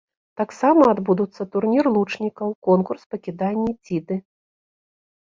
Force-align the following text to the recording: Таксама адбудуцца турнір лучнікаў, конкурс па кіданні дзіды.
Таксама 0.39 0.87
адбудуцца 0.93 1.47
турнір 1.57 1.85
лучнікаў, 1.99 2.47
конкурс 2.71 3.01
па 3.13 3.23
кіданні 3.25 3.71
дзіды. 3.85 4.23